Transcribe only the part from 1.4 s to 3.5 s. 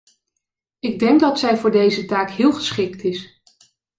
voor deze taak heel geschikt is.